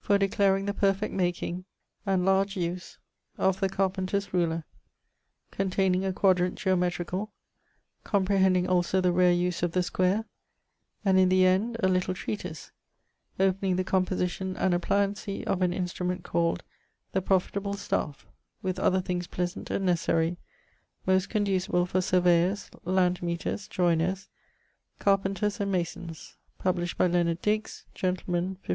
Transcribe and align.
for 0.00 0.18
declaring 0.18 0.66
the 0.66 0.74
perfect 0.74 1.14
making 1.14 1.64
and 2.04 2.22
large 2.22 2.58
use 2.58 2.98
of 3.38 3.58
the 3.60 3.70
carpenter's 3.70 4.34
ruler, 4.34 4.64
containing 5.50 6.04
a 6.04 6.12
quadrant 6.12 6.58
geometricall, 6.58 7.30
comprehending 8.04 8.68
also 8.68 9.00
the 9.00 9.10
rare 9.12 9.32
use 9.32 9.62
of 9.62 9.72
the 9.72 9.82
square, 9.82 10.26
and 11.06 11.18
in 11.18 11.30
the 11.30 11.46
end 11.46 11.78
a 11.82 11.88
little 11.88 12.12
treatise 12.12 12.70
opening 13.40 13.76
the 13.76 13.82
composition 13.84 14.58
and 14.58 14.74
appliancie 14.74 15.42
of 15.44 15.62
an 15.62 15.72
instrument 15.72 16.22
called 16.22 16.62
The 17.12 17.22
Profitable 17.22 17.72
Staffe, 17.72 18.26
with 18.60 18.78
other 18.78 19.00
things 19.00 19.26
pleasant 19.26 19.70
and 19.70 19.88
necessarie, 19.88 20.36
most 21.06 21.30
condusible 21.30 21.86
for 21.88 22.02
surveyors, 22.02 22.68
landmeaters, 22.84 23.66
joyners, 23.68 24.28
carpenters, 24.98 25.60
and 25.60 25.72
masons: 25.72 26.36
published 26.58 26.98
by 26.98 27.06
Leonard 27.06 27.40
Digges, 27.40 27.86
gentleman, 27.94 28.44
1556.' 28.60 28.66